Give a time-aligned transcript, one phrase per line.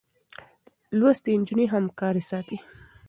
[0.97, 2.57] لوستې نجونې همکاري ساتي.